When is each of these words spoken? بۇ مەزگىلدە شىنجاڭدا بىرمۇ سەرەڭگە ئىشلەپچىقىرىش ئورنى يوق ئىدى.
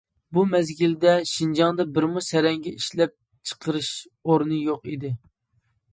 بۇ 0.35 0.43
مەزگىلدە 0.53 1.11
شىنجاڭدا 1.31 1.85
بىرمۇ 1.97 2.23
سەرەڭگە 2.29 2.73
ئىشلەپچىقىرىش 2.79 3.93
ئورنى 4.09 4.63
يوق 4.71 4.93
ئىدى. 4.95 5.17